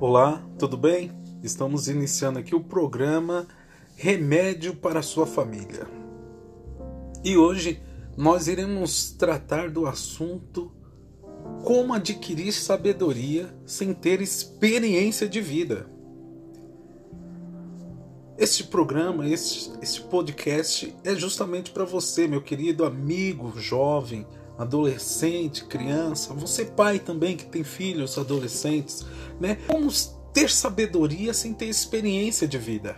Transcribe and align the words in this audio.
Olá, 0.00 0.40
tudo 0.56 0.76
bem? 0.76 1.10
Estamos 1.42 1.88
iniciando 1.88 2.38
aqui 2.38 2.54
o 2.54 2.62
programa 2.62 3.48
Remédio 3.96 4.76
para 4.76 5.02
Sua 5.02 5.26
Família. 5.26 5.88
E 7.24 7.36
hoje 7.36 7.82
nós 8.16 8.46
iremos 8.46 9.10
tratar 9.10 9.68
do 9.68 9.88
assunto 9.88 10.70
como 11.64 11.92
adquirir 11.92 12.52
sabedoria 12.52 13.52
sem 13.66 13.92
ter 13.92 14.20
experiência 14.20 15.28
de 15.28 15.40
vida. 15.40 15.90
Este 18.38 18.62
programa, 18.62 19.28
este, 19.28 19.72
este 19.82 20.02
podcast 20.02 20.94
é 21.02 21.16
justamente 21.16 21.72
para 21.72 21.84
você, 21.84 22.28
meu 22.28 22.40
querido 22.40 22.84
amigo 22.84 23.52
jovem, 23.58 24.24
adolescente, 24.58 25.64
criança, 25.64 26.34
você 26.34 26.64
pai 26.64 26.98
também 26.98 27.36
que 27.36 27.46
tem 27.46 27.62
filhos 27.62 28.18
adolescentes, 28.18 29.06
né? 29.40 29.58
Como 29.68 29.88
ter 30.32 30.50
sabedoria 30.50 31.32
sem 31.32 31.54
ter 31.54 31.66
experiência 31.66 32.46
de 32.46 32.58
vida. 32.58 32.96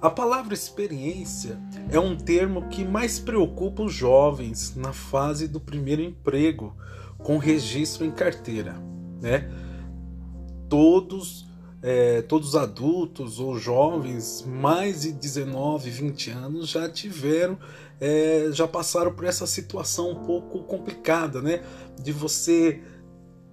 A 0.00 0.10
palavra 0.10 0.52
experiência 0.52 1.60
é 1.88 2.00
um 2.00 2.16
termo 2.16 2.68
que 2.68 2.84
mais 2.84 3.20
preocupa 3.20 3.84
os 3.84 3.94
jovens 3.94 4.74
na 4.74 4.92
fase 4.92 5.46
do 5.46 5.60
primeiro 5.60 6.02
emprego, 6.02 6.76
com 7.18 7.38
registro 7.38 8.04
em 8.04 8.10
carteira, 8.10 8.74
né? 9.20 9.48
Todos 10.68 11.48
é, 11.82 12.22
todos 12.22 12.50
os 12.50 12.56
adultos 12.56 13.40
ou 13.40 13.58
jovens 13.58 14.44
mais 14.46 15.02
de 15.02 15.12
19, 15.12 15.90
20 15.90 16.30
anos 16.30 16.68
já 16.68 16.88
tiveram, 16.88 17.58
é, 18.00 18.48
já 18.52 18.68
passaram 18.68 19.12
por 19.12 19.24
essa 19.24 19.46
situação 19.46 20.10
um 20.10 20.24
pouco 20.24 20.62
complicada, 20.62 21.42
né? 21.42 21.62
De 22.00 22.12
você 22.12 22.80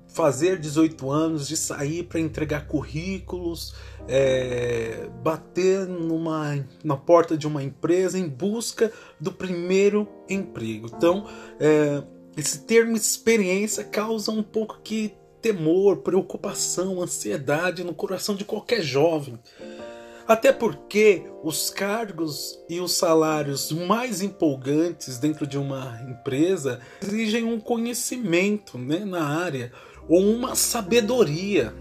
fazer 0.07 0.59
18 0.59 1.09
anos, 1.09 1.47
de 1.47 1.55
sair 1.55 2.03
para 2.03 2.19
entregar 2.19 2.67
currículos, 2.67 3.75
é, 4.07 5.07
bater 5.23 5.87
numa, 5.87 6.65
na 6.83 6.97
porta 6.97 7.37
de 7.37 7.47
uma 7.47 7.63
empresa 7.63 8.17
em 8.17 8.27
busca 8.27 8.91
do 9.19 9.31
primeiro 9.31 10.07
emprego. 10.27 10.89
Então, 10.95 11.27
é, 11.59 12.03
esse 12.35 12.65
termo 12.65 12.95
experiência 12.95 13.83
causa 13.83 14.31
um 14.31 14.41
pouco 14.41 14.79
que 14.83 15.13
temor, 15.41 15.97
preocupação, 15.97 17.01
ansiedade 17.01 17.83
no 17.83 17.93
coração 17.93 18.35
de 18.35 18.45
qualquer 18.45 18.81
jovem. 18.81 19.39
Até 20.27 20.53
porque 20.53 21.23
os 21.43 21.71
cargos 21.71 22.59
e 22.69 22.79
os 22.79 22.91
salários 22.91 23.71
mais 23.71 24.21
empolgantes 24.21 25.17
dentro 25.17 25.47
de 25.47 25.57
uma 25.57 25.99
empresa 26.07 26.79
exigem 27.01 27.43
um 27.43 27.59
conhecimento 27.59 28.77
né, 28.77 28.99
na 28.99 29.23
área 29.23 29.71
ou 30.07 30.21
uma 30.21 30.55
sabedoria. 30.55 31.73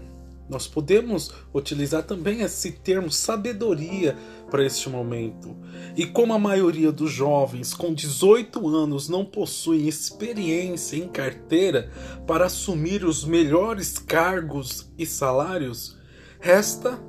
Nós 0.49 0.67
podemos 0.67 1.31
utilizar 1.53 2.03
também 2.03 2.41
esse 2.41 2.71
termo 2.71 3.11
sabedoria 3.11 4.17
para 4.49 4.65
este 4.65 4.89
momento. 4.89 5.55
E 5.95 6.05
como 6.07 6.33
a 6.33 6.39
maioria 6.39 6.91
dos 6.91 7.11
jovens 7.11 7.73
com 7.73 7.93
18 7.93 8.67
anos 8.67 9.07
não 9.07 9.23
possuem 9.23 9.87
experiência 9.87 10.97
em 10.97 11.07
carteira 11.07 11.91
para 12.25 12.47
assumir 12.47 13.05
os 13.05 13.23
melhores 13.23 13.99
cargos 13.99 14.89
e 14.97 15.05
salários, 15.05 15.95
resta 16.39 16.99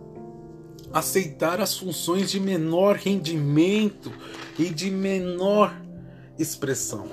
aceitar 0.93 1.61
as 1.61 1.79
funções 1.79 2.31
de 2.31 2.39
menor 2.39 2.97
rendimento 2.97 4.13
e 4.59 4.69
de 4.69 4.91
menor 4.91 5.81
expressão. 6.39 7.07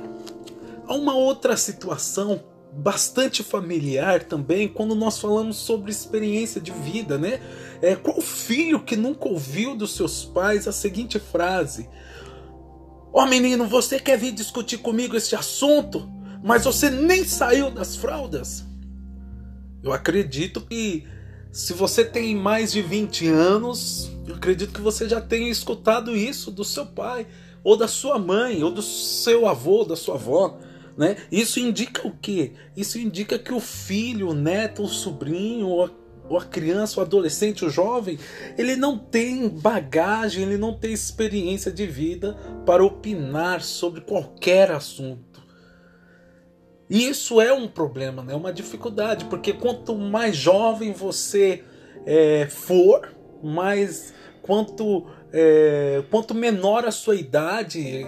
Há 0.87 0.95
uma 0.95 1.15
outra 1.15 1.55
situação 1.55 2.43
bastante 2.73 3.43
familiar 3.43 4.23
também 4.23 4.67
quando 4.67 4.95
nós 4.95 5.19
falamos 5.19 5.57
sobre 5.57 5.91
experiência 5.91 6.61
de 6.61 6.71
vida, 6.71 7.17
né? 7.17 7.39
É, 7.81 7.95
qual 7.95 8.21
filho 8.21 8.79
que 8.79 8.95
nunca 8.95 9.27
ouviu 9.27 9.75
dos 9.75 9.95
seus 9.95 10.25
pais 10.25 10.67
a 10.67 10.71
seguinte 10.71 11.19
frase: 11.19 11.89
Ó 13.13 13.23
oh, 13.23 13.25
menino, 13.25 13.65
você 13.67 13.99
quer 13.99 14.17
vir 14.17 14.31
discutir 14.31 14.77
comigo 14.77 15.15
este 15.15 15.35
assunto, 15.35 16.09
mas 16.43 16.65
você 16.65 16.89
nem 16.89 17.23
saiu 17.23 17.71
das 17.71 17.95
fraldas? 17.95 18.65
Eu 19.83 19.93
acredito 19.93 20.61
que 20.61 21.05
se 21.51 21.73
você 21.73 22.03
tem 22.03 22.35
mais 22.35 22.71
de 22.71 22.81
20 22.81 23.27
anos, 23.29 24.11
eu 24.27 24.35
acredito 24.35 24.73
que 24.73 24.81
você 24.81 25.07
já 25.09 25.19
tenha 25.19 25.49
escutado 25.49 26.15
isso 26.15 26.51
do 26.51 26.63
seu 26.63 26.85
pai, 26.85 27.25
ou 27.63 27.75
da 27.75 27.87
sua 27.87 28.19
mãe, 28.19 28.63
ou 28.63 28.69
do 28.69 28.81
seu 28.81 29.47
avô, 29.47 29.83
da 29.83 29.95
sua 29.95 30.15
avó. 30.15 30.59
Né? 30.97 31.15
Isso 31.31 31.59
indica 31.59 32.07
o 32.07 32.11
quê? 32.11 32.53
Isso 32.75 32.97
indica 32.97 33.37
que 33.37 33.53
o 33.53 33.59
filho, 33.59 34.29
o 34.29 34.33
neto, 34.33 34.81
o 34.81 34.87
sobrinho, 34.87 35.67
ou 35.67 36.37
a, 36.37 36.43
criança, 36.43 36.99
o 36.99 37.03
adolescente, 37.03 37.63
o 37.63 37.69
jovem, 37.69 38.17
ele 38.57 38.75
não 38.75 38.97
tem 38.97 39.47
bagagem, 39.47 40.43
ele 40.43 40.57
não 40.57 40.73
tem 40.73 40.91
experiência 40.91 41.71
de 41.71 41.85
vida 41.85 42.35
para 42.65 42.83
opinar 42.83 43.61
sobre 43.61 44.01
qualquer 44.01 44.71
assunto. 44.71 45.45
E 46.89 47.07
isso 47.07 47.39
é 47.39 47.53
um 47.53 47.67
problema, 47.67 48.23
né? 48.23 48.33
uma 48.33 48.51
dificuldade, 48.51 49.25
porque 49.25 49.53
quanto 49.53 49.95
mais 49.95 50.35
jovem 50.35 50.93
você 50.93 51.63
é, 52.05 52.47
for, 52.49 53.13
mais 53.43 54.13
quanto, 54.41 55.05
é, 55.31 56.01
quanto 56.09 56.33
menor 56.33 56.85
a 56.85 56.91
sua 56.91 57.15
idade, 57.15 58.07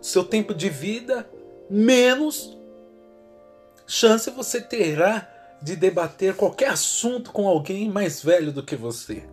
seu 0.00 0.24
tempo 0.24 0.54
de 0.54 0.68
vida, 0.68 1.28
menos 1.70 2.56
chance 3.86 4.28
você 4.30 4.60
terá 4.60 5.28
de 5.62 5.76
debater 5.76 6.34
qualquer 6.34 6.70
assunto 6.70 7.30
com 7.32 7.48
alguém 7.48 7.88
mais 7.88 8.22
velho 8.22 8.52
do 8.52 8.62
que 8.62 8.76
você. 8.76 9.24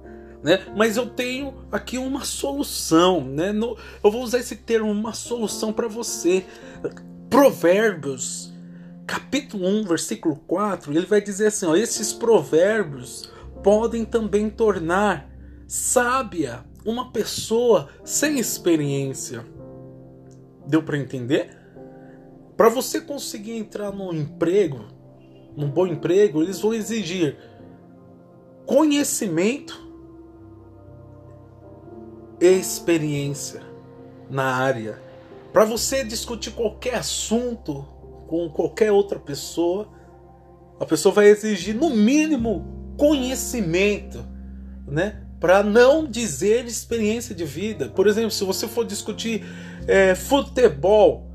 Né? 0.42 0.66
Mas 0.76 0.98
eu 0.98 1.10
tenho 1.10 1.66
aqui 1.72 1.98
uma 1.98 2.26
solução, 2.26 3.24
né? 3.24 3.52
No, 3.54 3.78
eu 4.04 4.12
vou 4.12 4.22
usar 4.22 4.40
esse 4.40 4.58
termo, 4.58 4.92
uma 4.92 5.14
solução 5.14 5.72
para 5.72 5.88
você. 5.88 6.46
Provérbios, 7.30 8.54
capítulo 9.08 9.66
1, 9.66 9.84
versículo 9.86 10.36
4, 10.48 10.92
ele 10.92 11.06
vai 11.06 11.22
dizer 11.22 11.48
assim: 11.48 11.66
ó, 11.66 11.76
esses 11.76 12.12
provérbios 12.12 13.32
podem 13.64 14.04
também 14.04 14.50
tornar 14.50 15.30
sábia 15.66 16.66
uma 16.86 17.12
pessoa 17.12 17.88
sem 18.04 18.38
experiência. 18.38 19.46
Deu 20.68 20.84
para 20.84 20.98
entender? 20.98 21.63
Para 22.56 22.70
você 22.70 23.02
conseguir 23.02 23.58
entrar 23.58 23.92
num 23.92 24.14
emprego, 24.14 24.86
num 25.56 25.70
bom 25.70 25.88
emprego, 25.88 26.42
eles 26.42 26.60
vão 26.60 26.74
exigir 26.74 27.38
conhecimento 28.66 29.92
e 32.40 32.48
experiência 32.48 33.62
na 34.30 34.56
área. 34.56 35.02
Para 35.52 35.66
você 35.66 36.04
discutir 36.04 36.52
qualquer 36.52 36.96
assunto 36.96 37.86
com 38.28 38.50
qualquer 38.50 38.92
outra 38.92 39.20
pessoa, 39.20 39.88
a 40.80 40.86
pessoa 40.86 41.14
vai 41.14 41.28
exigir 41.28 41.76
no 41.76 41.90
mínimo 41.92 42.94
conhecimento, 42.98 44.26
né? 44.88 45.24
Para 45.40 45.62
não 45.62 46.06
dizer 46.06 46.66
experiência 46.66 47.36
de 47.36 47.46
vida. 47.46 47.90
Por 47.90 48.08
exemplo, 48.08 48.32
se 48.32 48.44
você 48.44 48.68
for 48.68 48.86
discutir 48.86 49.46
é, 49.88 50.16
futebol, 50.16 51.33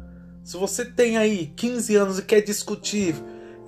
se 0.48 0.56
você 0.56 0.82
tem 0.82 1.19
aí 1.19 1.53
15 1.54 1.94
anos 1.94 2.19
e 2.19 2.22
quer 2.22 2.41
discutir 2.41 3.14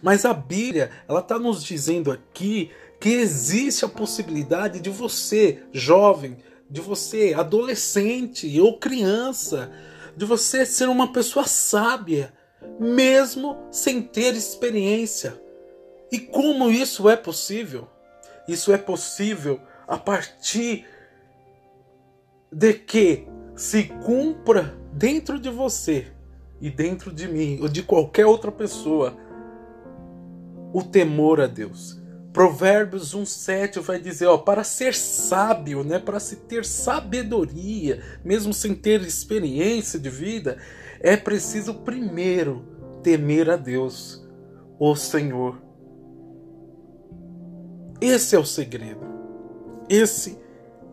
Mas 0.00 0.24
a 0.24 0.32
Bíblia, 0.32 0.90
ela 1.06 1.20
está 1.20 1.38
nos 1.38 1.62
dizendo 1.62 2.10
aqui 2.10 2.70
que 2.98 3.10
existe 3.10 3.84
a 3.84 3.88
possibilidade 3.88 4.80
de 4.80 4.88
você, 4.88 5.58
jovem, 5.74 6.38
de 6.70 6.80
você, 6.80 7.34
adolescente 7.36 8.58
ou 8.58 8.78
criança, 8.78 9.70
de 10.20 10.26
você 10.26 10.66
ser 10.66 10.86
uma 10.86 11.14
pessoa 11.14 11.46
sábia, 11.46 12.30
mesmo 12.78 13.56
sem 13.72 14.02
ter 14.02 14.34
experiência. 14.34 15.40
E 16.12 16.18
como 16.18 16.70
isso 16.70 17.08
é 17.08 17.16
possível? 17.16 17.88
Isso 18.46 18.70
é 18.70 18.76
possível 18.76 19.58
a 19.88 19.96
partir 19.96 20.84
de 22.52 22.74
que 22.74 23.26
se 23.56 23.84
cumpra 24.04 24.78
dentro 24.92 25.40
de 25.40 25.48
você 25.48 26.12
e 26.60 26.68
dentro 26.68 27.10
de 27.10 27.26
mim 27.26 27.58
ou 27.62 27.68
de 27.68 27.82
qualquer 27.82 28.26
outra 28.26 28.52
pessoa 28.52 29.16
o 30.70 30.82
temor 30.82 31.40
a 31.40 31.46
Deus. 31.46 31.98
Provérbios 32.32 33.12
1:7 33.14 33.80
vai 33.80 34.00
dizer, 34.00 34.26
ó, 34.26 34.38
para 34.38 34.62
ser 34.62 34.94
sábio, 34.94 35.82
né, 35.82 35.98
para 35.98 36.20
se 36.20 36.36
ter 36.36 36.64
sabedoria, 36.64 38.02
mesmo 38.24 38.54
sem 38.54 38.74
ter 38.74 39.00
experiência 39.02 39.98
de 39.98 40.08
vida, 40.08 40.58
é 41.00 41.16
preciso 41.16 41.74
primeiro 41.74 42.64
temer 43.02 43.50
a 43.50 43.56
Deus, 43.56 44.24
o 44.78 44.94
Senhor. 44.94 45.60
Esse 48.00 48.36
é 48.36 48.38
o 48.38 48.44
segredo. 48.44 49.04
Esse 49.88 50.38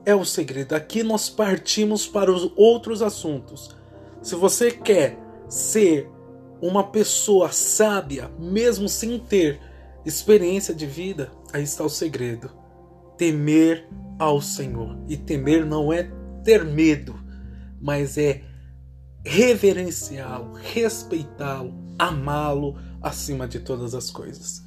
é 0.06 0.16
o 0.16 0.26
segredo. 0.26 0.74
Aqui 0.74 1.04
nós 1.04 1.30
partimos 1.30 2.08
para 2.08 2.32
os 2.32 2.52
outros 2.56 3.02
assuntos. 3.02 3.76
Se 4.22 4.36
você 4.36 4.72
quer 4.72 5.18
ser 5.48 6.10
uma 6.62 6.84
pessoa 6.84 7.52
sábia, 7.52 8.32
mesmo 8.40 8.90
sem 8.90 9.20
ter 9.20 9.60
experiência 10.08 10.74
de 10.74 10.86
vida, 10.86 11.30
aí 11.52 11.64
está 11.64 11.84
o 11.84 11.90
segredo. 11.90 12.50
Temer 13.18 13.86
ao 14.18 14.42
Senhor. 14.42 14.98
E 15.10 15.18
temer 15.18 15.66
não 15.66 15.92
é 15.92 16.10
ter 16.44 16.64
medo, 16.64 17.14
mas 17.82 18.18
é 18.18 18.42
reverenciá-lo, 19.26 20.54
respeitá-lo, 20.54 21.74
amá-lo 22.00 22.78
acima 23.02 23.46
de 23.46 23.60
todas 23.60 23.94
as 23.94 24.10
coisas. 24.10 24.64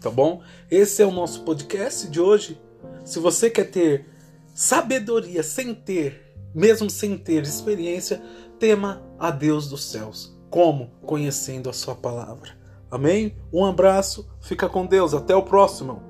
Tá 0.00 0.10
bom? 0.10 0.42
Esse 0.68 1.02
é 1.02 1.06
o 1.06 1.12
nosso 1.12 1.44
podcast 1.44 2.08
de 2.08 2.20
hoje. 2.20 2.60
Se 3.04 3.20
você 3.20 3.48
quer 3.48 3.70
ter 3.70 4.06
sabedoria 4.54 5.44
sem 5.44 5.72
ter, 5.72 6.34
mesmo 6.52 6.90
sem 6.90 7.16
ter 7.16 7.44
experiência, 7.44 8.20
tema 8.58 9.02
a 9.20 9.30
Deus 9.30 9.68
dos 9.68 9.84
céus. 9.84 10.36
Como? 10.50 10.90
Conhecendo 11.02 11.70
a 11.70 11.72
sua 11.72 11.94
palavra. 11.94 12.57
Amém? 12.90 13.36
Um 13.52 13.64
abraço, 13.64 14.28
fica 14.40 14.68
com 14.68 14.86
Deus, 14.86 15.12
até 15.14 15.34
o 15.34 15.42
próximo. 15.42 16.07